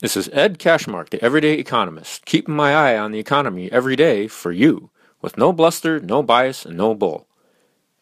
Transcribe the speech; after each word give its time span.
This 0.00 0.14
is 0.14 0.28
Ed 0.30 0.58
Cashmark, 0.58 1.08
the 1.08 1.24
everyday 1.24 1.54
economist, 1.54 2.26
keeping 2.26 2.54
my 2.54 2.74
eye 2.74 2.98
on 2.98 3.12
the 3.12 3.18
economy 3.18 3.72
every 3.72 3.96
day 3.96 4.28
for 4.28 4.52
you, 4.52 4.90
with 5.22 5.38
no 5.38 5.54
bluster, 5.54 5.98
no 6.00 6.22
bias, 6.22 6.66
and 6.66 6.76
no 6.76 6.94
bull. 6.94 7.26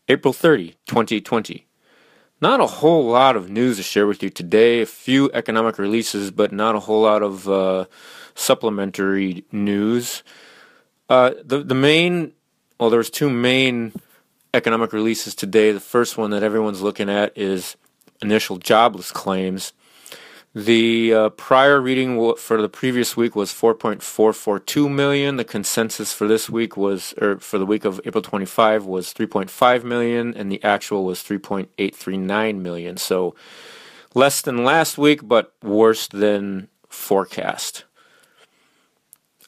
April 0.09 0.33
30, 0.33 0.75
2020. 0.87 1.69
Not 2.41 2.59
a 2.59 2.67
whole 2.67 3.07
lot 3.07 3.37
of 3.37 3.49
news 3.49 3.77
to 3.77 3.85
share 3.85 4.09
with 4.09 4.25
you 4.25 4.29
today. 4.29 4.81
A 4.81 4.87
few 4.87 5.31
economic 5.33 5.79
releases, 5.79 6.33
but 6.33 6.51
not 6.51 6.75
a 6.75 6.81
whole 6.81 7.03
lot 7.03 7.23
of 7.23 7.49
uh, 7.49 7.85
supplementary 8.35 9.45
news. 9.53 10.25
Uh, 11.09 11.31
the 11.45 11.63
the 11.63 11.77
main, 11.77 12.33
well, 12.81 12.91
there's 12.91 13.09
two 13.09 13.31
main 13.31 13.93
economic 14.53 14.93
releases 14.93 15.33
today. 15.33 15.71
The 15.71 15.79
first 15.79 16.19
one 16.19 16.33
that 16.33 16.43
everyone's 16.43 16.83
looking 16.83 17.09
at 17.09 17.39
is 17.39 17.77
initial 18.21 18.57
jobless 18.57 19.13
claims. 19.13 19.73
The 20.55 21.13
uh, 21.13 21.29
prior 21.31 21.81
reading 21.81 22.37
for 22.37 22.63
the 22.63 22.69
previous 22.69 23.17
week 23.17 23.35
was 23.35 23.51
4.442 23.51 24.89
million. 24.89 25.37
The 25.37 25.45
consensus 25.45 26.13
for 26.13 26.29
this 26.29 26.49
week 26.49 26.77
was, 26.77 27.13
or 27.21 27.39
for 27.39 27.59
the 27.59 27.67
week 27.67 27.85
of 27.85 28.01
April 28.05 28.23
25, 28.23 28.85
was 28.85 29.13
3.5 29.13 29.83
million, 29.83 30.33
and 30.33 30.53
the 30.53 30.63
actual 30.63 31.05
was 31.05 31.25
3.839 31.25 32.61
million. 32.61 32.97
So 32.97 33.35
less 34.15 34.43
than 34.43 34.63
last 34.63 34.97
week, 34.97 35.27
but 35.27 35.55
worse 35.61 36.07
than 36.07 36.69
forecast. 36.89 37.85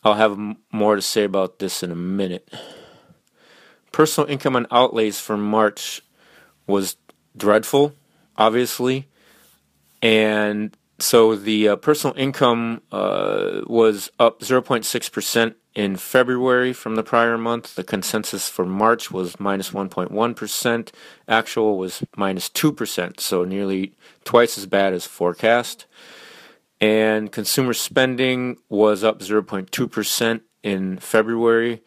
I'll 0.02 0.14
have 0.14 0.36
more 0.72 0.96
to 0.96 1.02
say 1.02 1.22
about 1.22 1.60
this 1.60 1.84
in 1.84 1.92
a 1.92 1.96
minute. 1.96 2.52
Personal 3.92 4.28
income 4.28 4.56
and 4.56 4.66
outlays 4.72 5.20
for 5.20 5.36
March 5.36 6.02
was 6.66 6.96
dreadful, 7.36 7.94
obviously, 8.36 9.06
and 10.02 10.76
so 10.98 11.36
the 11.36 11.68
uh, 11.68 11.76
personal 11.76 12.16
income 12.16 12.82
uh, 12.90 13.60
was 13.66 14.10
up 14.18 14.40
0.6% 14.40 15.54
in 15.74 15.96
February 15.96 16.72
from 16.72 16.94
the 16.94 17.02
prior 17.02 17.36
month. 17.36 17.74
The 17.74 17.84
consensus 17.84 18.48
for 18.48 18.64
March 18.64 19.10
was 19.10 19.38
minus 19.38 19.70
1.1. 19.70 20.92
Actual 21.28 21.76
was 21.76 22.02
minus 22.16 22.48
2%, 22.48 23.20
so 23.20 23.44
nearly 23.44 23.92
twice 24.24 24.56
as 24.56 24.64
bad 24.64 24.94
as 24.94 25.06
forecast. 25.06 25.86
And 26.80 27.30
consumer 27.30 27.74
spending 27.74 28.56
was 28.70 29.04
up 29.04 29.20
0.2% 29.20 30.40
in 30.62 30.98
February 30.98 31.82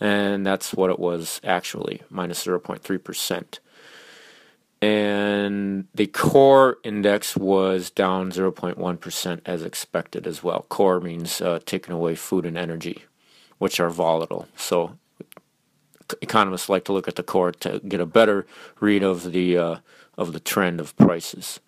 and 0.00 0.44
that's 0.44 0.74
what 0.74 0.90
it 0.90 0.98
was 0.98 1.40
actually, 1.44 2.02
minus 2.10 2.44
0.3%. 2.44 3.58
And 4.82 5.86
the 5.94 6.06
core 6.06 6.78
index 6.82 7.36
was 7.36 7.90
down 7.90 8.30
0.1% 8.30 9.40
as 9.44 9.62
expected 9.62 10.26
as 10.26 10.42
well. 10.42 10.64
Core 10.68 11.00
means 11.00 11.40
uh, 11.40 11.60
taking 11.66 11.94
away 11.94 12.14
food 12.14 12.46
and 12.46 12.56
energy, 12.56 13.04
which 13.58 13.78
are 13.78 13.90
volatile. 13.90 14.48
So 14.56 14.96
economists 16.22 16.68
like 16.68 16.84
to 16.84 16.92
look 16.92 17.08
at 17.08 17.16
the 17.16 17.22
core 17.22 17.52
to 17.52 17.80
get 17.80 18.00
a 18.00 18.06
better 18.06 18.46
read 18.80 19.02
of 19.02 19.32
the 19.32 19.56
uh, 19.56 19.76
of 20.20 20.34
the 20.34 20.38
trend 20.38 20.78
of 20.78 20.94
prices. 20.96 21.60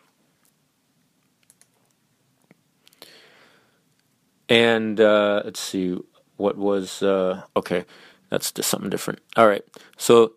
And 4.48 5.00
uh, 5.00 5.40
let's 5.46 5.58
see, 5.58 5.98
what 6.36 6.58
was 6.58 7.02
uh, 7.02 7.42
okay? 7.56 7.86
That's 8.28 8.52
just 8.52 8.68
something 8.68 8.91
different. 8.91 9.20
All 9.36 9.48
right, 9.48 9.64
so 9.96 10.34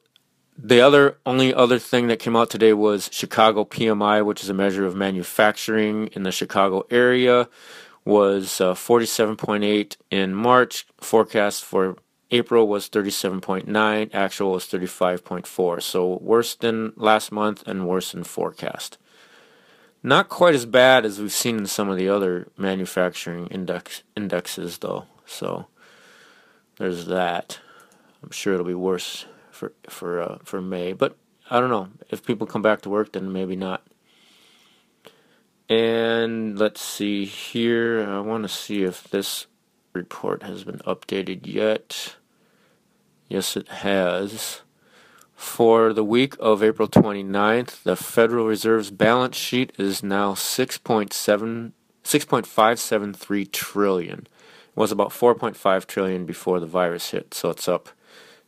the 0.57 0.79
other 0.79 1.17
only 1.25 1.53
other 1.53 1.77
thing 1.77 2.07
that 2.07 2.19
came 2.19 2.37
out 2.37 2.49
today 2.49 2.71
was 2.71 3.09
Chicago 3.11 3.65
PMI, 3.65 4.25
which 4.25 4.41
is 4.41 4.49
a 4.49 4.53
measure 4.53 4.85
of 4.85 4.95
manufacturing 4.95 6.07
in 6.13 6.23
the 6.23 6.31
Chicago 6.31 6.85
area, 6.89 7.49
was 8.05 8.61
uh, 8.61 8.73
47.8 8.73 9.97
in 10.09 10.33
March. 10.33 10.87
Forecast 11.01 11.65
for 11.65 11.97
April 12.35 12.67
was 12.67 12.89
37.9, 12.89 14.09
actual 14.13 14.51
was 14.51 14.65
35.4. 14.65 15.81
So 15.81 16.17
worse 16.17 16.53
than 16.53 16.91
last 16.97 17.31
month 17.31 17.65
and 17.65 17.87
worse 17.87 18.11
than 18.11 18.25
forecast. 18.25 18.97
Not 20.03 20.27
quite 20.27 20.53
as 20.53 20.65
bad 20.65 21.05
as 21.05 21.19
we've 21.19 21.31
seen 21.31 21.57
in 21.57 21.65
some 21.65 21.89
of 21.89 21.97
the 21.97 22.09
other 22.09 22.49
manufacturing 22.57 23.47
index 23.47 24.03
indexes 24.17 24.79
though. 24.79 25.05
So 25.25 25.67
there's 26.77 27.05
that. 27.05 27.59
I'm 28.21 28.31
sure 28.31 28.53
it'll 28.53 28.65
be 28.65 28.73
worse 28.73 29.25
for 29.49 29.71
for 29.89 30.21
uh, 30.21 30.37
for 30.43 30.61
May, 30.61 30.91
but 30.91 31.15
I 31.49 31.61
don't 31.61 31.69
know. 31.69 31.87
If 32.09 32.25
people 32.25 32.45
come 32.45 32.61
back 32.61 32.81
to 32.81 32.89
work 32.89 33.13
then 33.13 33.31
maybe 33.31 33.55
not. 33.55 33.81
And 35.69 36.59
let's 36.59 36.81
see 36.81 37.25
here. 37.25 38.05
I 38.05 38.19
want 38.19 38.43
to 38.43 38.49
see 38.49 38.83
if 38.83 39.05
this 39.05 39.47
report 39.93 40.43
has 40.43 40.65
been 40.65 40.79
updated 40.79 41.47
yet. 41.47 42.15
Yes, 43.27 43.57
it 43.57 43.67
has. 43.67 44.61
For 45.35 45.91
the 45.93 46.03
week 46.03 46.35
of 46.39 46.63
April 46.63 46.87
29th, 46.87 47.83
the 47.83 47.95
Federal 47.95 48.47
Reserve's 48.47 48.91
balance 48.91 49.35
sheet 49.35 49.73
is 49.77 50.01
now 50.03 50.33
6.7 50.33 51.71
6.573 52.05 53.51
trillion. 53.51 54.19
It 54.19 54.77
was 54.77 54.91
about 54.91 55.09
4.5 55.09 55.87
trillion 55.87 56.25
before 56.25 56.59
the 56.59 56.67
virus 56.67 57.09
hit, 57.09 57.33
so 57.33 57.49
it's 57.49 57.67
up 57.67 57.89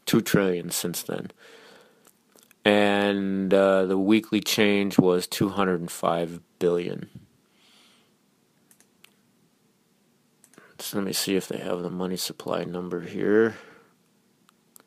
2 0.05 0.21
trillion 0.21 0.69
since 0.69 1.01
then. 1.01 1.31
And 2.63 3.51
uh, 3.53 3.85
the 3.85 3.97
weekly 3.97 4.41
change 4.41 4.99
was 4.99 5.25
205 5.25 6.39
billion. 6.59 7.09
So 10.77 10.99
let 10.99 11.07
me 11.07 11.13
see 11.13 11.35
if 11.35 11.47
they 11.47 11.57
have 11.57 11.81
the 11.81 11.89
money 11.89 12.17
supply 12.17 12.63
number 12.63 13.01
here. 13.01 13.55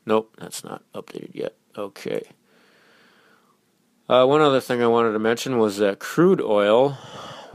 Nope, 0.05 0.35
that's 0.37 0.63
not 0.63 0.83
updated 0.93 1.31
yet. 1.33 1.55
Okay. 1.77 2.23
Uh, 4.09 4.25
one 4.25 4.41
other 4.41 4.59
thing 4.59 4.83
I 4.83 4.87
wanted 4.87 5.13
to 5.13 5.19
mention 5.19 5.57
was 5.57 5.77
that 5.77 5.99
crude 5.99 6.41
oil 6.41 6.97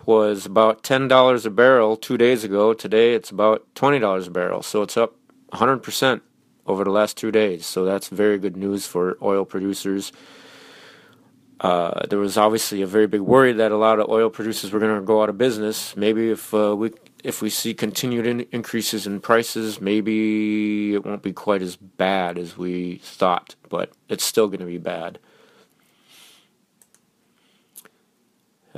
was 0.06 0.46
about 0.46 0.82
$10 0.82 1.44
a 1.44 1.50
barrel 1.50 1.96
two 1.96 2.16
days 2.16 2.44
ago. 2.44 2.72
Today 2.72 3.14
it's 3.14 3.30
about 3.30 3.66
$20 3.74 4.26
a 4.26 4.30
barrel. 4.30 4.62
So 4.62 4.82
it's 4.82 4.96
up 4.96 5.16
100% 5.52 6.20
over 6.66 6.84
the 6.84 6.90
last 6.90 7.16
two 7.16 7.30
days. 7.30 7.66
So 7.66 7.84
that's 7.84 8.08
very 8.08 8.38
good 8.38 8.56
news 8.56 8.86
for 8.86 9.18
oil 9.20 9.44
producers. 9.44 10.12
Uh, 11.60 12.06
there 12.08 12.18
was 12.18 12.36
obviously 12.36 12.82
a 12.82 12.86
very 12.86 13.06
big 13.06 13.22
worry 13.22 13.52
that 13.52 13.72
a 13.72 13.76
lot 13.76 13.98
of 13.98 14.08
oil 14.10 14.28
producers 14.28 14.72
were 14.72 14.80
going 14.80 14.94
to 14.94 15.00
go 15.00 15.22
out 15.22 15.28
of 15.28 15.38
business. 15.38 15.96
Maybe 15.96 16.30
if 16.30 16.52
uh, 16.52 16.76
we 16.76 16.92
if 17.24 17.40
we 17.40 17.48
see 17.50 17.72
continued 17.72 18.26
in- 18.26 18.46
increases 18.52 19.06
in 19.06 19.20
prices, 19.20 19.80
maybe 19.80 20.94
it 20.94 21.04
won't 21.04 21.22
be 21.22 21.32
quite 21.32 21.62
as 21.62 21.76
bad 21.76 22.38
as 22.38 22.58
we 22.58 22.96
thought, 22.96 23.54
but 23.68 23.90
it's 24.08 24.24
still 24.24 24.48
going 24.48 24.60
to 24.60 24.66
be 24.66 24.78
bad. 24.78 25.18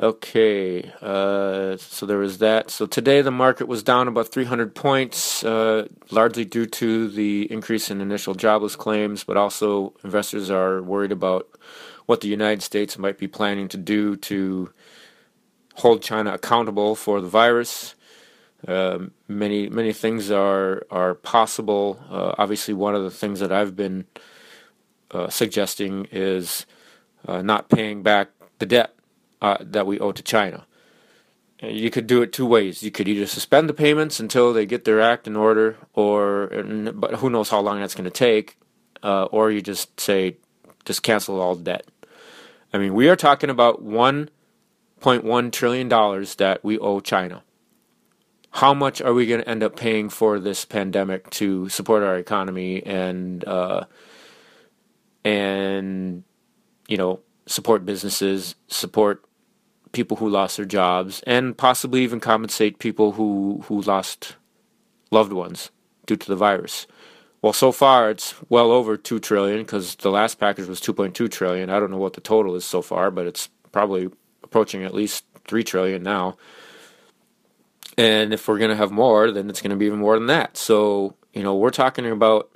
Okay, 0.01 0.93
uh, 1.03 1.77
so 1.77 2.07
there 2.07 2.19
was 2.19 2.39
that. 2.39 2.71
So 2.71 2.87
today 2.87 3.21
the 3.21 3.33
market 3.33 3.67
was 3.67 3.83
down 3.83 4.07
about 4.07 4.29
300 4.29 4.73
points, 4.73 5.43
uh, 5.43 5.89
largely 6.13 6.45
due 6.45 6.67
to 6.67 7.09
the 7.09 7.51
increase 7.51 7.91
in 7.91 8.01
initial 8.01 8.35
jobless 8.35 8.77
claims, 8.77 9.25
but 9.25 9.37
also 9.37 9.95
investors 10.05 10.53
are 10.53 10.81
worried 10.81 11.11
about 11.11 11.49
what 12.09 12.23
the 12.23 12.29
United 12.29 12.63
States 12.63 12.99
might 12.99 13.19
be 13.19 13.29
planning 13.29 13.69
to 13.71 13.79
do 13.79 14.17
to 14.17 14.73
hold 15.77 16.03
China 16.03 16.35
accountable 16.35 16.97
for 16.97 17.21
the 17.23 17.29
virus. 17.29 17.95
Uh, 18.69 18.99
many 19.29 19.69
many 19.71 19.93
things 19.95 20.31
are 20.31 20.85
are 20.91 21.15
possible. 21.15 22.01
Uh, 22.11 22.35
obviously, 22.39 22.75
one 22.75 22.97
of 22.97 23.05
the 23.05 23.11
things 23.23 23.41
that 23.41 23.53
I've 23.53 23.77
been 23.77 24.07
uh, 25.13 25.29
suggesting 25.31 26.09
is 26.13 26.67
uh, 27.27 27.43
not 27.43 27.69
paying 27.71 28.03
back 28.05 28.31
the 28.61 28.67
debt 28.67 28.95
uh, 29.43 29.59
that 29.61 29.87
we 29.87 30.01
owe 30.01 30.13
to 30.13 30.23
China. 30.25 30.67
You 31.63 31.91
could 31.91 32.07
do 32.09 32.23
it 32.23 32.33
two 32.33 32.47
ways. 32.47 32.83
You 32.83 32.91
could 32.93 33.09
either 33.09 33.27
suspend 33.27 33.69
the 33.69 33.75
payments 33.75 34.21
until 34.21 34.53
they 34.53 34.67
get 34.67 34.85
their 34.85 35.01
act 35.01 35.27
in 35.27 35.37
order, 35.37 35.77
or 35.95 36.49
but 36.95 37.17
who 37.17 37.31
knows 37.31 37.51
how 37.51 37.61
long 37.61 37.81
that's 37.81 37.95
going 37.97 38.11
to 38.11 38.11
take. 38.11 38.57
uh, 39.03 39.25
or 39.27 39.51
you 39.51 39.63
just 39.63 39.99
say, 40.01 40.37
just 40.85 41.03
cancel 41.03 41.41
all 41.41 41.55
debt. 41.55 41.87
I 42.73 42.79
mean, 42.79 42.95
we 42.95 43.09
are 43.09 43.17
talking 43.17 43.51
about 43.51 43.85
$1.1 43.85 45.53
trillion 45.53 45.89
that 45.89 46.61
we 46.63 46.79
owe 46.79 47.01
China. 47.01 47.43
How 48.51 48.75
much 48.75 49.01
are 49.01 49.15
we 49.15 49.27
going 49.27 49.41
to 49.41 49.49
end 49.49 49.63
up 49.63 49.77
paying 49.77 50.09
for 50.09 50.39
this 50.39 50.65
pandemic 50.65 51.31
to 51.31 51.69
support 51.69 52.03
our 52.03 52.17
economy 52.17 52.85
and, 52.85 53.45
uh, 53.45 53.85
and, 55.25 56.25
you 56.89 56.97
know, 56.97 57.21
support 57.47 57.85
businesses, 57.87 58.55
support 58.69 59.25
people 59.93 60.19
who 60.19 60.29
lost 60.29 60.57
their 60.57 60.67
jobs, 60.67 61.23
and 61.27 61.57
possibly 61.57 62.03
even 62.03 62.21
compensate 62.21 62.79
people 62.79 63.13
who, 63.13 63.65
who 63.67 63.81
lost 63.83 64.37
loved 65.11 65.33
ones 65.33 65.71
due 66.07 66.17
to 66.17 66.29
the 66.29 66.37
virus. 66.37 66.87
Well, 67.41 67.53
so 67.53 67.71
far 67.71 68.11
it's 68.11 68.35
well 68.49 68.73
over 68.73 68.97
two 68.97 69.21
trillion 69.21 69.59
because 69.59 69.95
the 69.97 70.11
last 70.11 70.41
package 70.41 70.67
was 70.67 70.81
2.2 70.81 71.31
trillion. 71.31 71.71
I 71.71 71.79
don't 71.79 71.91
know 71.91 71.99
what 71.99 72.15
the 72.15 72.21
total 72.21 72.57
is 72.57 72.65
so 72.65 72.83
far, 72.83 73.11
but 73.11 73.27
it's 73.27 73.49
probably 73.71 74.11
approaching 74.43 74.83
at 74.83 74.95
least 74.95 75.25
three 75.47 75.63
trillion 75.63 76.03
now. 76.03 76.37
And 77.97 78.33
if 78.33 78.47
we're 78.47 78.59
going 78.59 78.71
to 78.71 78.77
have 78.77 78.91
more, 78.91 79.31
then 79.31 79.49
it's 79.49 79.61
going 79.61 79.71
to 79.71 79.77
be 79.77 79.87
even 79.87 79.99
more 80.01 80.17
than 80.17 80.27
that. 80.27 80.57
So 80.57 81.15
you 81.33 81.43
know, 81.43 81.55
we're 81.55 81.71
talking 81.71 82.05
about 82.07 82.51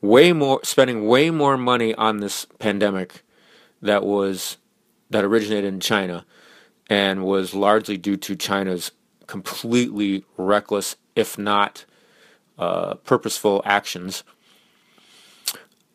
way 0.00 0.32
more, 0.32 0.60
spending 0.62 1.06
way 1.06 1.30
more 1.30 1.56
money 1.56 1.94
on 1.94 2.18
this 2.18 2.46
pandemic 2.58 3.22
that 3.80 4.04
was 4.04 4.58
that 5.08 5.24
originated 5.24 5.72
in 5.72 5.80
China 5.80 6.26
and 6.90 7.24
was 7.24 7.54
largely 7.54 7.96
due 7.96 8.16
to 8.16 8.36
China's 8.36 8.92
completely 9.26 10.24
reckless, 10.36 10.96
if 11.14 11.38
not 11.38 11.84
uh, 12.58 12.94
purposeful 12.94 13.62
actions, 13.64 14.24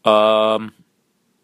um, 0.05 0.73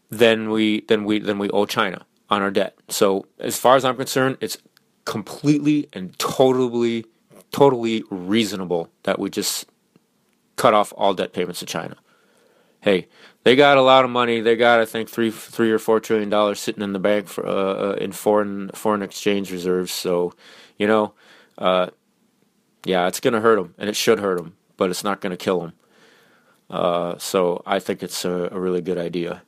then 0.09 0.49
we 0.49 0.81
then 0.81 1.05
we 1.05 1.19
then 1.19 1.37
we 1.37 1.49
owe 1.49 1.65
China 1.65 2.05
on 2.29 2.41
our 2.41 2.51
debt. 2.51 2.77
So 2.89 3.25
as 3.39 3.57
far 3.57 3.75
as 3.75 3.85
I'm 3.85 3.95
concerned, 3.95 4.37
it's 4.41 4.57
completely 5.05 5.87
and 5.93 6.17
totally 6.19 7.05
totally 7.51 8.03
reasonable 8.09 8.89
that 9.03 9.19
we 9.19 9.29
just 9.29 9.65
cut 10.55 10.73
off 10.73 10.93
all 10.97 11.13
debt 11.13 11.33
payments 11.33 11.59
to 11.59 11.65
China. 11.65 11.95
Hey, 12.81 13.07
they 13.43 13.55
got 13.55 13.77
a 13.77 13.81
lot 13.81 14.05
of 14.05 14.11
money. 14.11 14.41
They 14.41 14.55
got 14.55 14.79
I 14.79 14.85
think 14.85 15.09
three 15.09 15.31
three 15.31 15.71
or 15.71 15.79
four 15.79 15.99
trillion 15.99 16.29
dollars 16.29 16.59
sitting 16.59 16.83
in 16.83 16.93
the 16.93 16.99
bank 16.99 17.27
for 17.27 17.45
uh, 17.45 17.91
uh 17.91 17.97
in 17.99 18.11
foreign 18.11 18.69
foreign 18.73 19.01
exchange 19.01 19.51
reserves. 19.51 19.91
So, 19.91 20.33
you 20.77 20.87
know, 20.87 21.13
uh, 21.57 21.87
yeah, 22.85 23.07
it's 23.07 23.19
gonna 23.19 23.41
hurt 23.41 23.55
them, 23.55 23.73
and 23.77 23.89
it 23.89 23.95
should 23.95 24.19
hurt 24.19 24.37
them 24.37 24.56
but 24.77 24.89
it's 24.89 25.03
not 25.03 25.21
going 25.21 25.31
to 25.31 25.37
kill 25.37 25.61
them. 25.61 25.73
Uh, 26.69 27.17
so 27.17 27.61
I 27.65 27.79
think 27.79 28.03
it's 28.03 28.25
a, 28.25 28.49
a, 28.51 28.59
really 28.59 28.81
good 28.81 28.97
idea. 28.97 29.41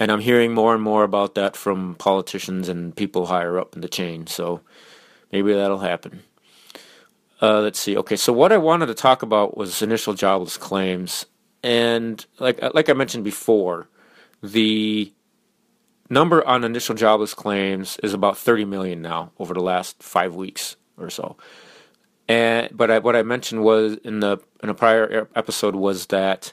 And 0.00 0.10
I'm 0.10 0.20
hearing 0.20 0.52
more 0.52 0.74
and 0.74 0.82
more 0.82 1.04
about 1.04 1.36
that 1.36 1.56
from 1.56 1.94
politicians 1.94 2.68
and 2.68 2.96
people 2.96 3.26
higher 3.26 3.58
up 3.60 3.76
in 3.76 3.80
the 3.80 3.88
chain. 3.88 4.26
So 4.26 4.60
maybe 5.30 5.52
that'll 5.54 5.78
happen. 5.78 6.22
Uh, 7.40 7.60
let's 7.60 7.78
see. 7.78 7.96
Okay, 7.96 8.16
so 8.16 8.32
what 8.32 8.52
I 8.52 8.56
wanted 8.56 8.86
to 8.86 8.94
talk 8.94 9.22
about 9.22 9.56
was 9.56 9.82
initial 9.82 10.14
jobless 10.14 10.56
claims, 10.56 11.26
and 11.62 12.24
like 12.38 12.60
like 12.74 12.88
I 12.88 12.92
mentioned 12.92 13.24
before, 13.24 13.88
the 14.42 15.12
number 16.08 16.46
on 16.46 16.64
initial 16.64 16.94
jobless 16.94 17.34
claims 17.34 17.98
is 18.02 18.14
about 18.14 18.38
30 18.38 18.64
million 18.64 19.02
now 19.02 19.32
over 19.38 19.52
the 19.52 19.60
last 19.60 20.02
five 20.02 20.34
weeks 20.34 20.76
or 20.96 21.10
so. 21.10 21.36
And 22.28 22.70
but 22.72 22.90
I, 22.90 22.98
what 22.98 23.16
I 23.16 23.22
mentioned 23.22 23.62
was 23.62 23.96
in 24.04 24.20
the 24.20 24.38
in 24.62 24.68
a 24.68 24.74
prior 24.74 25.28
episode 25.34 25.74
was 25.74 26.06
that 26.06 26.52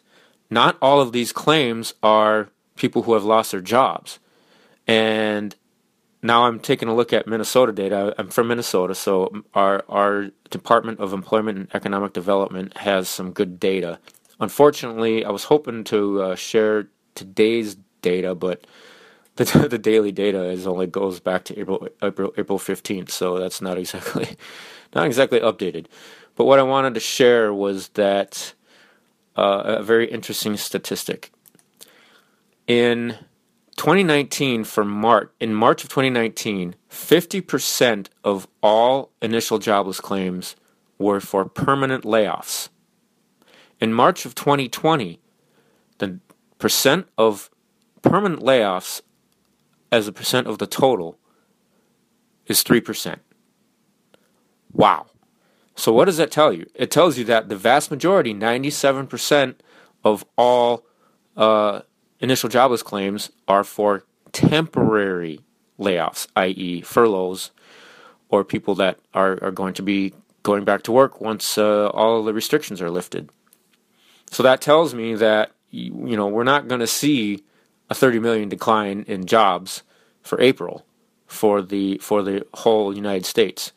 not 0.50 0.78
all 0.82 1.00
of 1.00 1.14
these 1.14 1.32
claims 1.32 1.94
are 2.04 2.50
people 2.76 3.04
who 3.04 3.14
have 3.14 3.24
lost 3.24 3.52
their 3.52 3.62
jobs. 3.62 4.20
And 4.88 5.56
now 6.22 6.46
I'm 6.46 6.60
taking 6.60 6.90
a 6.90 6.96
look 6.96 7.14
at 7.14 7.28
Minnesota 7.28 7.72
data. 7.72 8.14
I'm 8.18 8.30
from 8.30 8.50
Minnesota, 8.50 8.96
so 8.96 9.44
our 9.54 9.84
our 9.88 10.30
Department 10.50 11.00
of 11.00 11.14
Employment 11.14 11.58
and 11.58 11.68
Economic 11.74 12.14
Development 12.14 12.76
has 12.78 13.08
some 13.08 13.32
good 13.32 13.60
data. 13.60 14.00
Unfortunately, 14.40 15.24
I 15.24 15.30
was 15.30 15.46
hoping 15.46 15.84
to 15.86 16.22
uh, 16.22 16.36
share 16.36 16.88
today's 17.16 17.78
data, 18.02 18.36
but 18.36 18.66
the 19.36 19.46
the 19.70 19.78
daily 19.78 20.12
data 20.12 20.44
is 20.46 20.68
only 20.68 20.88
goes 20.88 21.20
back 21.20 21.44
to 21.46 21.60
April 21.60 21.88
April 22.02 22.34
April 22.38 22.60
15th, 22.60 23.10
so 23.10 23.40
that's 23.40 23.62
not 23.62 23.78
exactly 23.78 24.38
not 24.96 25.06
exactly 25.06 25.40
updated. 25.40 25.86
But 26.36 26.46
what 26.46 26.60
I 26.60 26.64
wanted 26.64 26.94
to 26.94 27.00
share 27.00 27.54
was 27.54 27.90
that 27.90 28.54
uh, 29.38 29.78
a 29.80 29.84
very 29.84 30.10
interesting 30.10 30.58
statistic. 30.58 31.32
In 32.68 33.18
2019, 33.78 34.64
for 34.64 34.86
March, 34.86 35.30
in 35.40 35.54
March 35.54 35.84
of 35.84 35.90
2019, 35.90 36.76
50% 36.90 38.08
of 38.24 38.48
all 38.62 39.12
initial 39.22 39.60
jobless 39.60 40.00
claims 40.00 40.56
were 40.98 41.20
for 41.20 41.46
permanent 41.46 42.04
layoffs. 42.04 42.70
In 43.80 43.94
March 43.94 44.26
of 44.26 44.36
2020, 44.36 45.20
the 45.98 46.20
percent 46.60 47.08
of 47.18 47.50
permanent 48.02 48.42
layoffs 48.42 49.02
as 49.92 50.08
a 50.08 50.12
percent 50.12 50.48
of 50.48 50.58
the 50.58 50.68
total 50.68 51.20
is 52.48 52.64
3%. 52.64 53.20
Wow. 54.74 55.08
So 55.76 55.92
what 55.92 56.06
does 56.06 56.18
that 56.18 56.32
tell 56.32 56.54
you? 56.54 56.66
It 56.76 56.92
tells 56.92 57.18
you 57.18 57.24
that 57.26 57.50
the 57.50 57.56
vast 57.56 57.92
majority, 57.92 58.34
97% 58.34 59.56
of 60.04 60.26
all 60.38 60.86
uh, 61.36 61.82
initial 62.20 62.50
jobless 62.50 62.84
claims 62.84 63.32
are 63.48 63.64
for 63.64 64.04
temporary 64.32 65.42
layoffs, 65.80 66.28
i.e., 66.36 66.82
furloughs, 66.82 67.52
or 68.30 68.44
people 68.44 68.76
that 68.76 69.00
are, 69.14 69.44
are 69.44 69.52
going 69.52 69.74
to 69.74 69.82
be 69.82 70.14
going 70.44 70.64
back 70.64 70.84
to 70.84 70.92
work 70.92 71.22
once 71.22 71.58
uh, 71.58 71.88
all 71.90 72.24
the 72.24 72.34
restrictions 72.34 72.82
are 72.82 72.90
lifted. 72.90 73.30
So 74.30 74.44
that 74.44 74.62
tells 74.62 74.94
me 74.94 75.16
that 75.16 75.52
you 75.70 76.16
know 76.16 76.28
we're 76.28 76.44
not 76.44 76.68
going 76.68 76.80
to 76.80 76.88
see 76.88 77.44
a 77.92 77.94
30 77.94 78.20
million 78.20 78.48
decline 78.48 79.04
in 79.06 79.26
jobs 79.26 79.84
for 80.22 80.40
April 80.40 80.86
for 81.28 81.62
the 81.62 81.98
for 81.98 82.24
the 82.24 82.48
whole 82.54 82.96
United 82.96 83.26
States. 83.26 83.74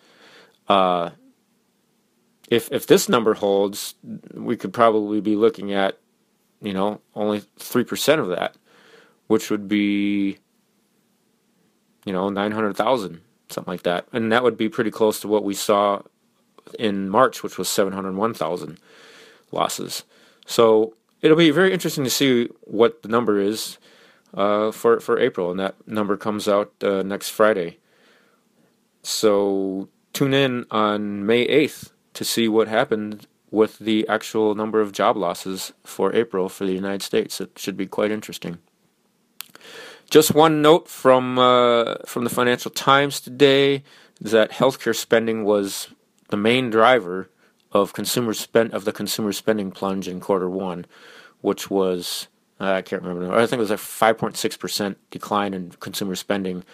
Uh, 0.68 1.10
if 2.48 2.70
if 2.70 2.86
this 2.86 3.08
number 3.08 3.34
holds, 3.34 3.96
we 4.32 4.56
could 4.56 4.72
probably 4.72 5.20
be 5.20 5.34
looking 5.34 5.72
at, 5.72 5.98
you 6.62 6.72
know, 6.72 7.00
only 7.16 7.42
three 7.58 7.82
percent 7.82 8.20
of 8.20 8.28
that, 8.28 8.54
which 9.26 9.50
would 9.50 9.66
be, 9.66 10.38
you 12.04 12.12
know, 12.12 12.28
nine 12.28 12.52
hundred 12.52 12.76
thousand, 12.76 13.20
something 13.48 13.72
like 13.72 13.82
that, 13.82 14.06
and 14.12 14.30
that 14.30 14.44
would 14.44 14.56
be 14.56 14.68
pretty 14.68 14.92
close 14.92 15.18
to 15.20 15.28
what 15.28 15.42
we 15.42 15.54
saw 15.54 16.02
in 16.78 17.08
March, 17.08 17.42
which 17.42 17.58
was 17.58 17.68
seven 17.68 17.92
hundred 17.92 18.14
one 18.14 18.32
thousand 18.32 18.78
losses. 19.50 20.04
So 20.46 20.94
it'll 21.20 21.36
be 21.36 21.50
very 21.50 21.72
interesting 21.72 22.04
to 22.04 22.10
see 22.10 22.48
what 22.60 23.02
the 23.02 23.08
number 23.08 23.40
is 23.40 23.78
uh, 24.34 24.70
for 24.70 25.00
for 25.00 25.18
April, 25.18 25.50
and 25.50 25.60
that 25.60 25.74
number 25.86 26.16
comes 26.16 26.48
out 26.48 26.72
uh, 26.82 27.02
next 27.02 27.30
Friday. 27.30 27.78
So 29.02 29.88
tune 30.12 30.34
in 30.34 30.64
on 30.70 31.26
May 31.26 31.46
8th 31.46 31.92
to 32.14 32.24
see 32.24 32.48
what 32.48 32.68
happened 32.68 33.26
with 33.50 33.78
the 33.78 34.08
actual 34.08 34.54
number 34.54 34.80
of 34.80 34.92
job 34.92 35.16
losses 35.16 35.72
for 35.84 36.14
April 36.14 36.48
for 36.48 36.64
the 36.64 36.72
United 36.72 37.02
States. 37.02 37.40
It 37.40 37.58
should 37.58 37.76
be 37.76 37.86
quite 37.86 38.10
interesting. 38.10 38.58
Just 40.10 40.34
one 40.34 40.62
note 40.62 40.88
from 40.88 41.38
uh, 41.38 41.96
from 42.06 42.24
the 42.24 42.30
Financial 42.30 42.70
Times 42.70 43.20
today 43.20 43.84
that 44.20 44.52
healthcare 44.52 44.94
spending 44.94 45.44
was 45.44 45.88
the 46.28 46.36
main 46.36 46.70
driver 46.70 47.30
of 47.72 47.92
consumer 47.92 48.34
spend 48.34 48.72
of 48.72 48.84
the 48.84 48.92
consumer 48.92 49.32
spending 49.32 49.70
plunge 49.70 50.08
in 50.08 50.20
quarter 50.20 50.48
one, 50.48 50.86
which 51.40 51.70
was 51.70 52.28
uh, 52.60 52.72
I 52.72 52.82
can't 52.82 53.02
remember. 53.02 53.34
I 53.34 53.46
think 53.46 53.58
it 53.58 53.68
was 53.68 53.70
a 53.70 53.76
5.6 53.76 54.58
percent 54.58 54.98
decline 55.10 55.54
in 55.54 55.70
consumer 55.80 56.14
spending 56.14 56.64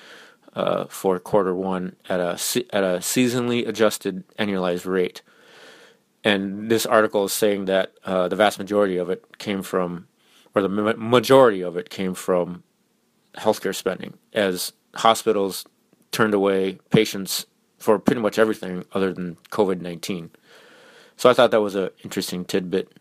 uh, 0.55 0.87
for 0.87 1.19
quarter 1.19 1.55
one 1.55 1.97
at 2.09 2.21
a 2.21 2.33
at 2.75 2.85
a 2.85 2.99
seasonally 2.99 3.67
adjusted 3.67 4.25
annualized 4.39 4.87
rate. 4.87 5.23
And 6.23 6.71
this 6.71 6.85
article 6.85 7.25
is 7.25 7.33
saying 7.33 7.65
that 7.65 7.93
uh, 8.05 8.29
the 8.29 8.37
vast 8.37 8.59
majority 8.59 8.99
of 8.99 9.09
it 9.09 9.39
came 9.39 9.63
from, 9.63 10.07
or 10.55 10.61
the 10.61 10.69
majority 10.69 11.63
of 11.63 11.79
it 11.79 11.89
came 11.89 12.13
from 12.13 12.63
healthcare 13.37 13.75
spending, 13.75 14.15
as 14.35 14.73
hospitals 14.97 15.65
turned 16.13 16.35
away 16.35 16.79
patients 16.91 17.47
for 17.79 17.99
pretty 17.99 18.21
much 18.21 18.39
everything 18.39 18.85
other 18.93 19.15
than 19.15 19.37
COVID 19.51 19.81
19. 19.81 20.31
So 21.17 21.31
I 21.31 21.35
thought 21.35 21.51
that 21.53 21.63
was 21.63 21.75
an 21.75 21.91
interesting 22.05 22.45
tidbit. 22.45 22.93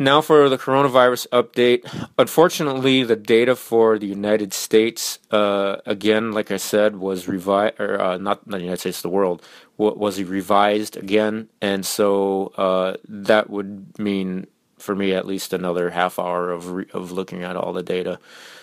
Now 0.00 0.20
for 0.20 0.48
the 0.48 0.58
coronavirus 0.58 1.26
update. 1.28 1.82
Unfortunately, 2.16 3.02
the 3.02 3.16
data 3.16 3.56
for 3.56 3.98
the 3.98 4.06
United 4.06 4.52
States, 4.52 5.18
uh, 5.32 5.78
again, 5.86 6.30
like 6.30 6.52
I 6.52 6.56
said, 6.56 6.96
was 6.96 7.26
revised, 7.26 7.80
or 7.80 8.00
uh, 8.00 8.16
not, 8.16 8.46
the 8.46 8.60
United 8.60 8.78
States, 8.78 9.02
the 9.02 9.08
world, 9.08 9.42
was 9.76 10.22
revised 10.22 10.96
again, 10.96 11.48
and 11.60 11.84
so 11.84 12.52
uh, 12.56 12.94
that 13.08 13.50
would 13.50 13.98
mean 13.98 14.46
for 14.78 14.94
me 14.94 15.12
at 15.12 15.26
least 15.26 15.52
another 15.52 15.90
half 15.90 16.18
hour 16.18 16.50
of 16.50 16.70
re- 16.70 16.86
of 16.92 17.10
looking 17.10 17.42
at 17.42 17.56
all 17.56 17.72
the 17.72 17.82
data. 17.82 18.20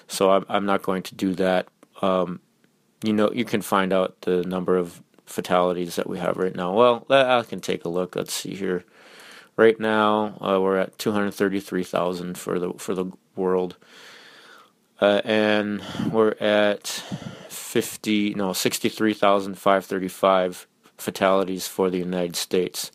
So 0.07 0.31
I'm 0.31 0.45
I'm 0.47 0.65
not 0.65 0.83
going 0.83 1.03
to 1.03 1.15
do 1.15 1.33
that. 1.35 1.67
Um, 2.01 2.39
you 3.03 3.13
know, 3.13 3.29
you 3.31 3.45
can 3.45 3.61
find 3.61 3.91
out 3.91 4.21
the 4.21 4.43
number 4.43 4.77
of 4.77 5.01
fatalities 5.25 5.95
that 5.95 6.07
we 6.07 6.17
have 6.19 6.37
right 6.37 6.55
now. 6.55 6.73
Well, 6.73 7.05
I 7.09 7.43
can 7.43 7.59
take 7.59 7.83
a 7.85 7.89
look. 7.89 8.15
Let's 8.15 8.33
see 8.33 8.55
here. 8.55 8.85
Right 9.57 9.79
now, 9.79 10.37
uh, 10.41 10.59
we're 10.61 10.77
at 10.77 10.97
233,000 10.97 12.37
for 12.37 12.59
the 12.59 12.73
for 12.73 12.93
the 12.93 13.09
world, 13.37 13.77
uh, 14.99 15.21
and 15.23 15.81
we're 16.11 16.35
at 16.41 16.87
50 17.47 18.33
no 18.33 18.51
63,535 18.51 20.67
fatalities 20.97 21.67
for 21.67 21.89
the 21.89 21.97
United 21.97 22.35
States. 22.35 22.91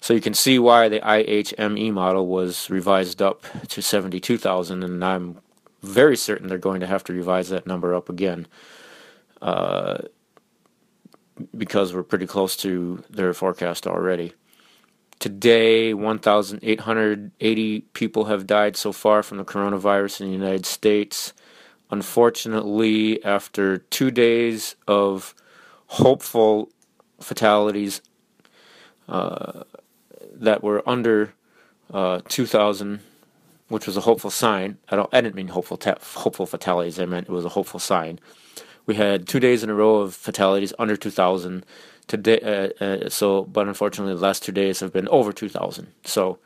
So 0.00 0.14
you 0.14 0.20
can 0.20 0.34
see 0.34 0.58
why 0.58 0.88
the 0.88 1.00
IHME 1.00 1.92
model 1.92 2.26
was 2.26 2.70
revised 2.70 3.20
up 3.20 3.44
to 3.68 3.82
72,000, 3.82 4.82
and 4.82 5.04
I'm 5.04 5.38
very 5.82 6.16
certain 6.16 6.48
they're 6.48 6.58
going 6.58 6.80
to 6.80 6.86
have 6.86 7.04
to 7.04 7.12
revise 7.12 7.50
that 7.50 7.66
number 7.66 7.94
up 7.94 8.08
again 8.08 8.46
uh, 9.42 9.98
because 11.56 11.94
we're 11.94 12.02
pretty 12.02 12.26
close 12.26 12.56
to 12.56 13.04
their 13.10 13.32
forecast 13.32 13.86
already. 13.86 14.32
Today, 15.18 15.94
1,880 15.94 17.80
people 17.92 18.24
have 18.26 18.46
died 18.46 18.76
so 18.76 18.92
far 18.92 19.22
from 19.22 19.38
the 19.38 19.44
coronavirus 19.44 20.20
in 20.20 20.28
the 20.28 20.32
United 20.32 20.64
States. 20.64 21.32
Unfortunately, 21.90 23.24
after 23.24 23.78
two 23.78 24.10
days 24.10 24.76
of 24.86 25.34
hopeful 25.86 26.70
fatalities 27.20 28.00
uh, 29.08 29.64
that 30.32 30.62
were 30.62 30.88
under 30.88 31.32
uh, 31.92 32.20
2,000, 32.28 33.00
which 33.68 33.86
was 33.86 33.96
a 33.96 34.02
hopeful 34.02 34.30
sign. 34.30 34.78
I 34.88 34.96
don't. 34.96 35.10
I 35.12 35.20
didn't 35.20 35.34
mean 35.34 35.48
hopeful 35.48 35.76
ta- 35.76 35.98
hopeful 36.00 36.46
fatalities. 36.46 36.98
I 36.98 37.06
meant 37.06 37.28
it 37.28 37.32
was 37.32 37.44
a 37.44 37.50
hopeful 37.50 37.80
sign. 37.80 38.18
We 38.86 38.94
had 38.94 39.28
two 39.28 39.40
days 39.40 39.62
in 39.62 39.68
a 39.68 39.74
row 39.74 39.96
of 39.96 40.14
fatalities 40.14 40.72
under 40.78 40.96
2,000. 40.96 41.66
Today, 42.08 42.40
uh, 42.40 42.84
uh, 42.84 43.08
so 43.08 43.44
but 43.44 43.68
unfortunately, 43.68 44.14
the 44.14 44.20
last 44.20 44.42
two 44.42 44.52
days 44.52 44.80
have 44.80 44.92
been 44.92 45.08
over 45.08 45.32
2,000. 45.32 45.88
So, 46.04 46.38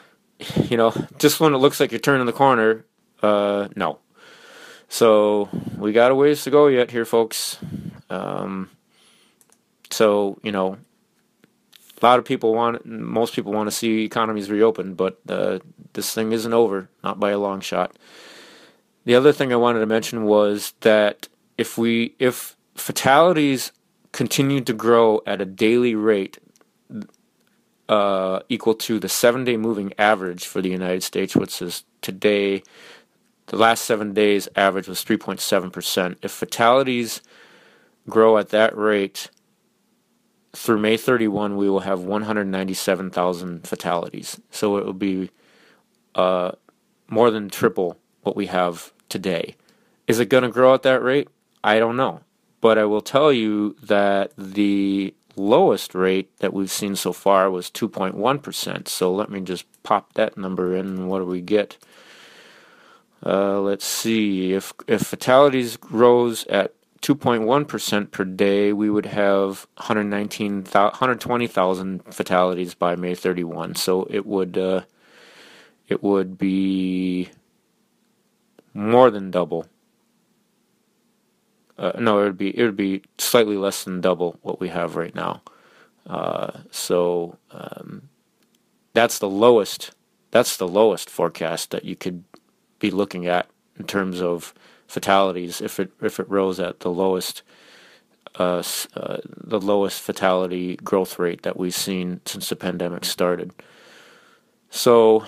you 0.68 0.76
know, 0.76 0.92
just 1.18 1.40
when 1.40 1.54
it 1.54 1.58
looks 1.58 1.80
like 1.80 1.92
you're 1.92 2.00
turning 2.00 2.26
the 2.26 2.32
corner, 2.32 2.84
uh, 3.22 3.68
no. 3.76 4.00
So 4.88 5.48
we 5.78 5.92
got 5.92 6.10
a 6.10 6.14
ways 6.14 6.44
to 6.44 6.50
go 6.50 6.66
yet 6.66 6.90
here, 6.90 7.04
folks. 7.04 7.58
Um, 8.10 8.70
so 9.90 10.38
you 10.42 10.52
know, 10.52 10.76
a 12.00 12.06
lot 12.06 12.18
of 12.18 12.24
people 12.24 12.54
want, 12.54 12.84
most 12.84 13.34
people 13.34 13.52
want 13.52 13.68
to 13.68 13.74
see 13.74 14.04
economies 14.04 14.50
reopen, 14.50 14.94
but 14.94 15.18
uh, 15.28 15.60
this 15.94 16.12
thing 16.12 16.32
isn't 16.32 16.52
over, 16.52 16.88
not 17.02 17.18
by 17.18 17.30
a 17.30 17.38
long 17.38 17.60
shot. 17.60 17.96
The 19.04 19.14
other 19.14 19.32
thing 19.32 19.52
I 19.52 19.56
wanted 19.56 19.80
to 19.80 19.86
mention 19.86 20.24
was 20.24 20.74
that 20.80 21.28
if 21.56 21.78
we, 21.78 22.14
if 22.18 22.56
fatalities 22.74 23.72
continue 24.16 24.62
to 24.62 24.72
grow 24.72 25.20
at 25.26 25.42
a 25.42 25.44
daily 25.44 25.94
rate 25.94 26.38
uh, 27.86 28.40
equal 28.48 28.74
to 28.74 28.98
the 28.98 29.10
seven-day 29.10 29.58
moving 29.58 29.92
average 29.98 30.46
for 30.46 30.62
the 30.62 30.70
United 30.70 31.02
States, 31.02 31.36
which 31.36 31.60
is 31.60 31.84
today, 32.00 32.62
the 33.48 33.56
last 33.56 33.84
seven 33.84 34.14
days 34.14 34.48
average 34.56 34.88
was 34.88 35.04
3.7%. 35.04 36.16
If 36.22 36.32
fatalities 36.32 37.20
grow 38.08 38.38
at 38.38 38.48
that 38.48 38.74
rate 38.74 39.28
through 40.54 40.78
May 40.78 40.96
31, 40.96 41.58
we 41.58 41.68
will 41.68 41.80
have 41.80 42.00
197,000 42.00 43.68
fatalities. 43.68 44.40
So 44.50 44.78
it 44.78 44.86
will 44.86 44.94
be 44.94 45.30
uh, 46.14 46.52
more 47.06 47.30
than 47.30 47.50
triple 47.50 47.98
what 48.22 48.34
we 48.34 48.46
have 48.46 48.94
today. 49.10 49.56
Is 50.06 50.20
it 50.20 50.30
going 50.30 50.44
to 50.44 50.48
grow 50.48 50.72
at 50.72 50.84
that 50.84 51.02
rate? 51.02 51.28
I 51.62 51.78
don't 51.78 51.96
know. 51.96 52.22
But 52.60 52.78
I 52.78 52.84
will 52.84 53.00
tell 53.00 53.32
you 53.32 53.76
that 53.82 54.32
the 54.36 55.14
lowest 55.36 55.94
rate 55.94 56.36
that 56.38 56.52
we've 56.52 56.70
seen 56.70 56.96
so 56.96 57.12
far 57.12 57.50
was 57.50 57.70
2.1%. 57.70 58.88
So 58.88 59.12
let 59.12 59.30
me 59.30 59.40
just 59.40 59.66
pop 59.82 60.14
that 60.14 60.36
number 60.36 60.74
in. 60.74 61.06
What 61.08 61.20
do 61.20 61.26
we 61.26 61.40
get? 61.40 61.76
Uh, 63.24 63.60
let's 63.60 63.84
see. 63.84 64.52
If 64.52 64.72
if 64.86 65.02
fatalities 65.02 65.78
rose 65.90 66.44
at 66.46 66.74
2.1% 67.02 68.10
per 68.10 68.24
day, 68.24 68.72
we 68.72 68.90
would 68.90 69.06
have 69.06 69.66
119, 69.76 70.64
120,000 70.64 72.02
fatalities 72.14 72.74
by 72.74 72.96
May 72.96 73.14
31. 73.14 73.74
So 73.74 74.06
it 74.10 74.26
would 74.26 74.58
uh, 74.58 74.82
it 75.88 76.02
would 76.02 76.38
be 76.38 77.30
more 78.74 79.10
than 79.10 79.30
double. 79.30 79.66
Uh, 81.78 81.92
no, 81.98 82.20
it 82.20 82.24
would 82.24 82.38
be 82.38 82.58
it 82.58 82.64
would 82.64 82.76
be 82.76 83.02
slightly 83.18 83.56
less 83.56 83.84
than 83.84 84.00
double 84.00 84.38
what 84.42 84.60
we 84.60 84.68
have 84.68 84.96
right 84.96 85.14
now. 85.14 85.42
Uh, 86.06 86.50
so 86.70 87.36
um, 87.50 88.08
that's 88.94 89.18
the 89.18 89.28
lowest. 89.28 89.92
That's 90.30 90.56
the 90.56 90.68
lowest 90.68 91.10
forecast 91.10 91.70
that 91.70 91.84
you 91.84 91.96
could 91.96 92.24
be 92.78 92.90
looking 92.90 93.26
at 93.26 93.48
in 93.78 93.84
terms 93.86 94.22
of 94.22 94.54
fatalities 94.86 95.60
if 95.60 95.78
it 95.80 95.90
if 96.00 96.18
it 96.20 96.28
rose 96.30 96.60
at 96.60 96.80
the 96.80 96.90
lowest 96.90 97.42
uh, 98.38 98.62
uh, 98.94 99.18
the 99.24 99.60
lowest 99.60 100.00
fatality 100.00 100.76
growth 100.76 101.18
rate 101.18 101.42
that 101.42 101.56
we've 101.56 101.74
seen 101.74 102.20
since 102.26 102.48
the 102.48 102.56
pandemic 102.56 103.04
started. 103.04 103.52
So, 104.70 105.24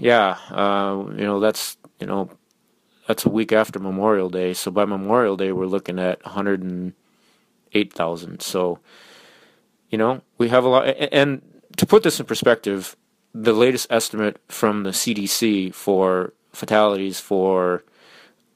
yeah, 0.00 0.38
uh, 0.50 1.04
you 1.16 1.24
know 1.24 1.40
that's 1.40 1.76
you 2.00 2.06
know 2.06 2.30
that's 3.06 3.26
a 3.26 3.30
week 3.30 3.52
after 3.52 3.78
Memorial 3.78 4.30
Day. 4.30 4.54
So 4.54 4.70
by 4.70 4.84
Memorial 4.84 5.36
Day, 5.36 5.52
we're 5.52 5.66
looking 5.66 5.98
at 5.98 6.24
108,000. 6.24 8.40
So, 8.40 8.78
you 9.90 9.98
know, 9.98 10.22
we 10.38 10.48
have 10.48 10.64
a 10.64 10.68
lot. 10.68 10.88
And 10.88 11.42
to 11.76 11.86
put 11.86 12.02
this 12.02 12.18
in 12.18 12.26
perspective, 12.26 12.96
the 13.34 13.52
latest 13.52 13.86
estimate 13.90 14.40
from 14.48 14.84
the 14.84 14.90
CDC 14.90 15.74
for 15.74 16.32
fatalities 16.52 17.20
for 17.20 17.84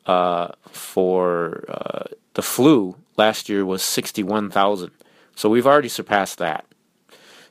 uh, 0.06 0.48
for 0.70 1.64
uh, 1.68 2.04
the 2.34 2.42
flu 2.42 2.96
last 3.16 3.48
year 3.48 3.66
was 3.66 3.82
61,000. 3.82 4.92
So 5.34 5.50
we've 5.50 5.66
already 5.66 5.88
surpassed 5.88 6.38
that. 6.38 6.64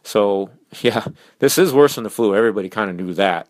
So, 0.01 0.49
yeah, 0.81 1.07
this 1.39 1.57
is 1.57 1.73
worse 1.73 1.95
than 1.95 2.05
the 2.05 2.09
flu. 2.09 2.35
Everybody 2.35 2.69
kind 2.69 2.89
of 2.89 2.95
knew 2.95 3.13
that. 3.13 3.47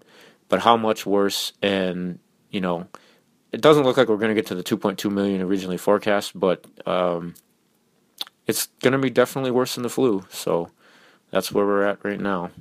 But 0.49 0.61
how 0.61 0.75
much 0.75 1.05
worse? 1.05 1.53
And, 1.61 2.19
you 2.51 2.59
know, 2.59 2.87
it 3.51 3.61
doesn't 3.61 3.83
look 3.83 3.97
like 3.97 4.09
we're 4.09 4.17
going 4.17 4.35
to 4.35 4.35
get 4.35 4.47
to 4.47 4.55
the 4.55 4.63
2.2 4.63 5.11
million 5.11 5.41
originally 5.41 5.77
forecast, 5.77 6.37
but 6.37 6.65
um, 6.85 7.35
it's 8.45 8.67
going 8.81 8.93
to 8.93 8.99
be 8.99 9.09
definitely 9.09 9.51
worse 9.51 9.75
than 9.75 9.83
the 9.83 9.89
flu. 9.89 10.25
So 10.29 10.71
that's 11.31 11.51
where 11.51 11.65
we're 11.65 11.85
at 11.85 12.03
right 12.03 12.19
now. 12.19 12.51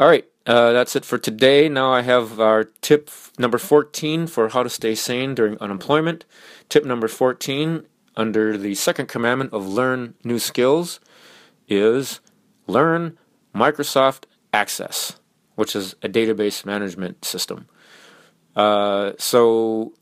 All 0.00 0.08
right. 0.08 0.26
Uh, 0.46 0.72
that's 0.72 0.96
it 0.96 1.04
for 1.04 1.18
today. 1.18 1.68
Now 1.68 1.92
I 1.92 2.02
have 2.02 2.40
our 2.40 2.64
tip 2.64 3.10
number 3.38 3.58
14 3.58 4.26
for 4.26 4.48
how 4.48 4.62
to 4.62 4.70
stay 4.70 4.94
sane 4.94 5.34
during 5.34 5.58
unemployment. 5.58 6.24
Tip 6.68 6.84
number 6.84 7.08
14 7.08 7.84
under 8.16 8.56
the 8.56 8.74
second 8.74 9.08
commandment 9.08 9.52
of 9.52 9.68
learn 9.68 10.14
new 10.24 10.38
skills 10.38 11.00
is 11.68 12.20
learn 12.66 13.18
Microsoft 13.54 14.24
Access, 14.52 15.18
which 15.54 15.76
is 15.76 15.94
a 16.02 16.08
database 16.08 16.64
management 16.64 17.24
system. 17.24 17.68
Uh, 18.58 19.12
so 19.18 19.94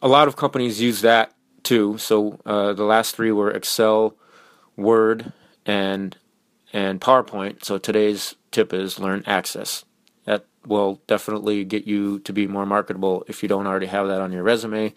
a 0.00 0.06
lot 0.06 0.28
of 0.28 0.36
companies 0.36 0.80
use 0.80 1.00
that 1.00 1.34
too. 1.64 1.98
So 1.98 2.38
uh, 2.46 2.72
the 2.72 2.84
last 2.84 3.16
three 3.16 3.32
were 3.32 3.50
Excel, 3.50 4.14
Word, 4.76 5.32
and 5.66 6.16
and 6.72 7.00
PowerPoint. 7.00 7.64
So 7.64 7.78
today's 7.78 8.36
tip 8.52 8.72
is 8.72 9.00
learn 9.00 9.24
Access. 9.26 9.84
That 10.24 10.44
will 10.64 11.00
definitely 11.08 11.64
get 11.64 11.86
you 11.86 12.20
to 12.20 12.32
be 12.32 12.46
more 12.46 12.64
marketable 12.66 13.24
if 13.26 13.42
you 13.42 13.48
don't 13.48 13.66
already 13.66 13.86
have 13.86 14.06
that 14.06 14.20
on 14.20 14.30
your 14.30 14.44
resume. 14.44 14.94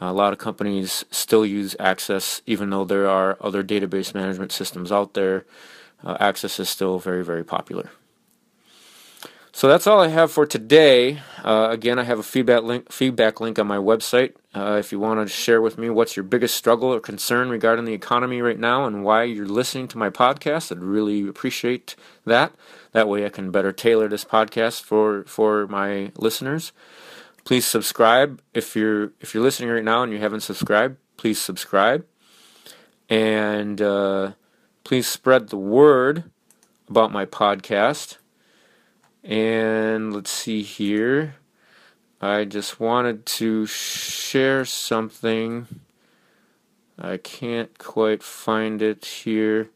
A 0.00 0.12
lot 0.12 0.32
of 0.32 0.38
companies 0.38 1.04
still 1.10 1.46
use 1.46 1.76
Access, 1.78 2.42
even 2.46 2.70
though 2.70 2.84
there 2.84 3.08
are 3.08 3.36
other 3.40 3.62
database 3.62 4.14
management 4.14 4.50
systems 4.50 4.90
out 4.90 5.14
there. 5.14 5.44
Uh, 6.02 6.16
Access 6.18 6.58
is 6.58 6.68
still 6.68 6.98
very, 6.98 7.24
very 7.24 7.44
popular. 7.44 7.90
So 9.54 9.68
that's 9.68 9.86
all 9.86 10.00
I 10.00 10.08
have 10.08 10.32
for 10.32 10.46
today. 10.46 11.20
Uh, 11.44 11.68
again, 11.70 11.98
I 11.98 12.04
have 12.04 12.18
a 12.18 12.22
feedback 12.22 12.62
link, 12.62 12.90
feedback 12.90 13.38
link 13.38 13.58
on 13.58 13.66
my 13.66 13.76
website. 13.76 14.32
Uh, 14.54 14.76
if 14.80 14.92
you 14.92 14.98
want 14.98 15.20
to 15.20 15.32
share 15.32 15.60
with 15.60 15.76
me 15.76 15.90
what's 15.90 16.16
your 16.16 16.22
biggest 16.24 16.56
struggle 16.56 16.92
or 16.92 17.00
concern 17.00 17.50
regarding 17.50 17.84
the 17.84 17.92
economy 17.92 18.40
right 18.40 18.58
now 18.58 18.86
and 18.86 19.04
why 19.04 19.24
you're 19.24 19.46
listening 19.46 19.88
to 19.88 19.98
my 19.98 20.08
podcast, 20.08 20.72
I'd 20.72 20.82
really 20.82 21.28
appreciate 21.28 21.94
that. 22.24 22.54
That 22.92 23.08
way, 23.08 23.26
I 23.26 23.28
can 23.28 23.50
better 23.50 23.72
tailor 23.72 24.08
this 24.08 24.24
podcast 24.24 24.82
for 24.82 25.24
for 25.24 25.66
my 25.66 26.12
listeners. 26.16 26.72
Please 27.44 27.66
subscribe 27.66 28.40
if 28.54 28.74
you're 28.74 29.12
if 29.20 29.34
you're 29.34 29.42
listening 29.42 29.68
right 29.68 29.84
now 29.84 30.02
and 30.02 30.12
you 30.12 30.18
haven't 30.18 30.40
subscribed. 30.40 30.96
Please 31.18 31.38
subscribe, 31.38 32.06
and 33.10 33.82
uh, 33.82 34.32
please 34.82 35.06
spread 35.06 35.48
the 35.48 35.58
word 35.58 36.24
about 36.88 37.12
my 37.12 37.26
podcast 37.26 38.16
And 39.24 40.12
let's 40.12 40.30
see 40.30 40.62
here. 40.62 41.36
I 42.20 42.44
just 42.44 42.78
wanted 42.80 43.26
to 43.26 43.66
share 43.66 44.64
something. 44.64 45.66
I 46.98 47.16
can't 47.16 47.76
quite 47.78 48.22
find 48.22 48.82
it 48.82 49.04
here. 49.04 49.70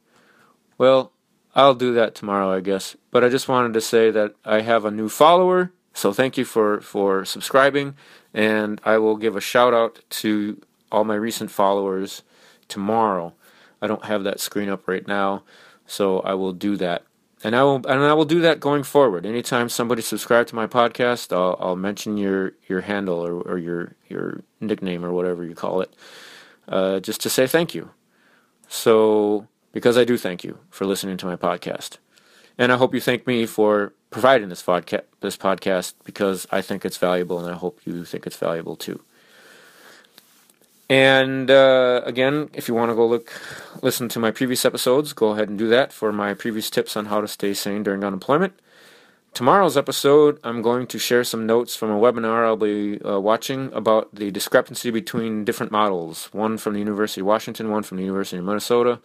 Well, 0.79 1.13
I'll 1.55 1.75
do 1.75 1.95
that 1.95 2.15
tomorrow, 2.15 2.53
I 2.53 2.61
guess. 2.61 2.97
But 3.11 3.25
I 3.25 3.29
just 3.29 3.49
wanted 3.49 3.73
to 3.75 3.81
say 3.81 4.11
that 4.11 4.35
I 4.45 4.61
have 4.61 4.85
a 4.85 4.91
new 4.91 5.09
follower, 5.09 5.73
so 5.95 6.13
thank 6.13 6.37
you 6.37 6.45
for, 6.45 6.81
for 6.83 7.25
subscribing. 7.25 7.97
And 8.35 8.81
I 8.85 8.99
will 8.99 9.17
give 9.17 9.37
a 9.37 9.41
shout 9.41 9.73
out 9.73 10.01
to 10.11 10.61
all 10.93 11.05
my 11.05 11.15
recent 11.15 11.51
followers 11.51 12.23
tomorrow. 12.69 13.33
I 13.81 13.87
don't 13.87 14.05
have 14.05 14.23
that 14.25 14.39
screen 14.39 14.69
up 14.69 14.87
right 14.87 15.07
now, 15.09 15.45
so 15.87 16.21
I 16.21 16.35
will 16.35 16.53
do 16.53 16.77
that. 16.77 17.06
And 17.45 17.55
I 17.55 17.63
will 17.63 17.77
and 17.87 18.03
I 18.03 18.15
will 18.15 18.25
do 18.25 18.41
that 18.41 18.61
going 18.61 18.83
forward. 18.83 19.27
Anytime 19.27 19.69
somebody 19.69 20.03
subscribes 20.03 20.51
to 20.51 20.57
my 20.57 20.67
podcast, 20.67 21.37
I'll, 21.37 21.57
I'll 21.61 21.77
mention 21.77 22.17
your, 22.17 22.55
your 22.67 22.81
handle 22.81 23.25
or, 23.25 23.35
or 23.43 23.59
your 23.59 23.95
your 24.09 24.43
nickname 24.61 25.05
or 25.05 25.13
whatever 25.13 25.45
you 25.45 25.55
call 25.55 25.83
it, 25.83 25.95
uh, 26.67 27.01
just 27.01 27.21
to 27.23 27.31
say 27.31 27.47
thank 27.47 27.75
you. 27.75 27.91
So 28.69 29.47
because 29.73 29.99
I 29.99 30.05
do 30.05 30.17
thank 30.17 30.45
you 30.45 30.59
for 30.71 30.87
listening 30.87 31.19
to 31.19 31.27
my 31.27 31.37
podcast. 31.37 31.99
And 32.59 32.73
I 32.73 32.79
hope 32.79 32.95
you 32.95 33.01
thank 33.01 33.27
me 33.27 33.45
for 33.45 33.93
providing 34.09 34.49
this 34.49 34.63
podcast, 34.63 35.03
this 35.21 35.37
podcast 35.37 35.93
because 36.05 36.47
I 36.51 36.63
think 36.63 36.87
it's 36.87 36.97
valuable 36.97 37.39
and 37.39 37.55
I 37.55 37.59
hope 37.59 37.81
you 37.85 38.05
think 38.07 38.27
it's 38.27 38.39
valuable 38.39 38.77
too. 38.77 39.03
And 40.89 41.51
uh, 41.51 42.03
again, 42.05 42.49
if 42.55 42.69
you 42.69 42.75
want 42.75 42.91
to 42.91 42.95
go 42.95 43.07
look, 43.07 43.33
listen 43.83 44.09
to 44.11 44.21
my 44.21 44.31
previous 44.31 44.65
episodes, 44.65 45.13
go 45.13 45.31
ahead 45.31 45.49
and 45.49 45.59
do 45.59 45.69
that 45.69 45.93
for 45.93 46.13
my 46.13 46.33
previous 46.33 46.71
tips 46.71 46.97
on 46.97 47.07
how 47.07 47.21
to 47.21 47.29
stay 47.29 47.55
sane 47.55 47.83
during 47.83 48.05
unemployment. 48.05 48.55
Tomorrow's 49.35 49.77
episode, 49.77 50.39
I'm 50.45 50.63
going 50.63 50.87
to 50.87 50.99
share 50.99 51.23
some 51.23 51.45
notes 51.45 51.77
from 51.77 51.91
a 51.91 51.99
webinar 51.99 52.47
I'll 52.47 52.57
be 52.57 52.99
uh, 53.05 53.21
watching 53.21 53.71
about 53.75 54.15
the 54.15 54.31
discrepancy 54.31 54.91
between 54.91 55.45
different 55.45 55.73
models. 55.73 56.31
One 56.33 56.57
from 56.57 56.73
the 56.73 56.79
University 56.79 57.21
of 57.21 57.27
Washington, 57.27 57.71
one 57.71 57.83
from 57.83 57.99
the 57.99 58.05
University 58.05 58.39
of 58.39 58.45
Minnesota, 58.45 59.01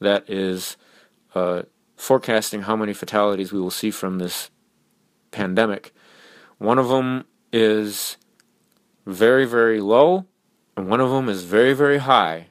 that 0.00 0.24
is 0.30 0.78
uh, 1.34 1.64
forecasting 1.96 2.62
how 2.62 2.76
many 2.76 2.94
fatalities 2.94 3.52
we 3.52 3.60
will 3.60 3.70
see 3.70 3.90
from 3.90 4.18
this 4.18 4.50
pandemic. 5.32 5.92
One 6.58 6.78
of 6.78 6.88
them 6.88 7.26
is 7.52 8.16
very, 9.04 9.44
very 9.44 9.80
low, 9.80 10.24
and 10.76 10.88
one 10.88 11.00
of 11.00 11.10
them 11.10 11.28
is 11.28 11.44
very, 11.44 11.72
very 11.72 11.98
high 11.98 12.48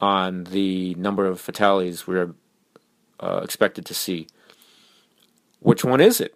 on 0.00 0.44
the 0.44 0.94
number 0.94 1.26
of 1.26 1.40
fatalities 1.40 2.06
we're 2.06 2.34
uh, 3.20 3.40
expected 3.42 3.84
to 3.86 3.94
see. 3.94 4.26
Which 5.60 5.84
one 5.84 6.00
is 6.00 6.20
it? 6.20 6.34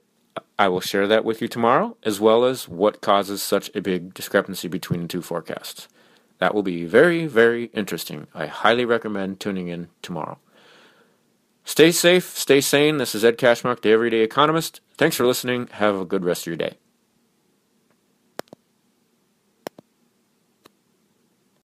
I 0.59 0.69
will 0.69 0.81
share 0.81 1.07
that 1.07 1.25
with 1.25 1.41
you 1.41 1.49
tomorrow, 1.49 1.97
as 2.03 2.21
well 2.21 2.45
as 2.45 2.69
what 2.69 3.01
causes 3.01 3.43
such 3.43 3.71
a 3.75 3.81
big 3.81 4.15
discrepancy 4.15 4.69
between 4.69 5.03
the 5.03 5.09
two 5.09 5.23
forecasts. 5.23 5.89
That 6.39 6.55
will 6.55 6.63
be 6.63 6.85
very, 6.85 7.27
very 7.27 7.67
interesting. 7.67 8.27
I 8.35 8.47
highly 8.47 8.85
recommend 8.85 9.41
tuning 9.41 9.69
in 9.69 9.89
tomorrow. 10.03 10.39
Stay 11.65 11.93
safe, 11.93 12.37
stay 12.37 12.61
sane. 12.61 12.97
This 12.97 13.15
is 13.15 13.25
Ed 13.25 13.39
Cashmark, 13.39 13.83
the 13.83 13.93
Everyday 13.93 14.21
Economist. 14.21 14.81
Thanks 14.97 15.17
for 15.17 15.27
listening. 15.27 15.69
Have 15.73 16.01
a 16.01 16.05
good 16.05 16.25
rest 16.25 16.43
of 16.43 16.47
your 16.49 16.57
day. 16.57 16.79